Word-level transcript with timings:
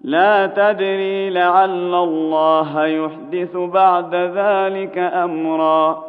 لا 0.00 0.46
تدري 0.46 1.30
لعل 1.30 1.94
الله 1.94 2.86
يحدث 2.86 3.56
بعد 3.56 4.14
ذلك 4.14 4.98
أمرا. 4.98 6.04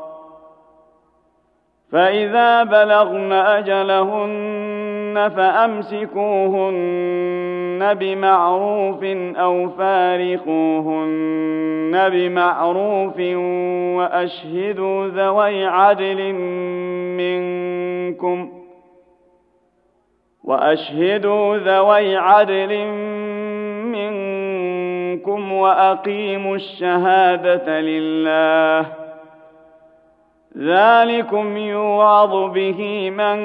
فإذا 1.92 2.64
بلغن 2.64 3.32
أجلهن 3.32 5.32
فأمسكوهن 5.36 6.78
بمعروف 7.94 9.04
أو 9.36 9.70
فارقوهن 9.70 11.30
بمعروف 12.10 13.20
وأشهدوا 13.98 15.08
ذوي 15.08 15.66
عدل 15.66 16.34
منكم. 17.18 18.50
وأشهدوا 20.44 21.58
ذوي 21.58 22.18
عدل 22.18 22.86
منكم 22.86 23.17
وأقيموا 25.30 26.56
الشهادة 26.56 27.82
لله. 27.82 28.86
ذلكم 30.58 31.58
يوعظ 31.58 32.54
به 32.54 33.10
من 33.10 33.38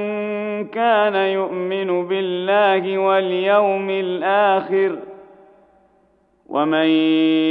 كان 0.69 1.14
يؤمن 1.14 2.08
بالله 2.08 2.98
واليوم 2.98 3.91
الآخر. 3.91 4.98
ومن 6.48 6.86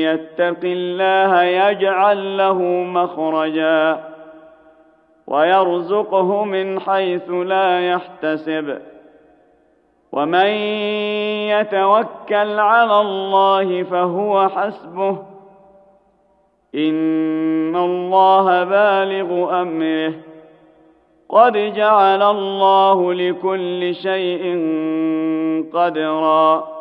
يتق 0.05 0.59
الله 0.63 1.43
يجعل 1.43 2.37
له 2.37 2.61
مخرجا 2.83 3.99
ويرزقه 5.27 6.43
من 6.43 6.79
حيث 6.79 7.29
لا 7.29 7.89
يحتسب. 7.89 8.90
ومن 10.11 10.45
يتوكل 11.47 12.59
على 12.59 13.01
الله 13.01 13.83
فهو 13.83 14.49
حسبه. 14.49 15.17
إن 16.75 17.75
الله 17.75 18.63
بالغ 18.63 19.61
أمره. 19.61 20.13
قد 21.29 21.53
جعل 21.53 22.21
الله 22.21 23.13
لكل 23.13 23.95
شيء 23.95 24.43
قدرا. 25.73 26.80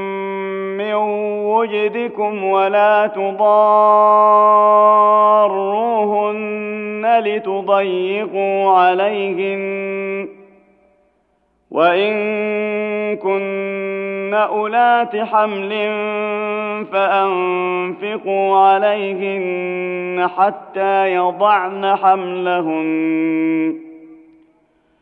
من 0.81 0.93
وجدكم 1.45 2.43
ولا 2.43 3.07
تضاروهن 3.07 3.41
لتضيقوا 7.19 8.71
عليهن 8.71 10.27
وإن 11.71 12.13
كن 13.17 14.33
أولات 14.33 15.15
حمل 15.15 15.69
فأنفقوا 16.91 18.57
عليهن 18.57 20.27
حتى 20.37 21.13
يضعن 21.15 21.95
حملهن 21.95 23.90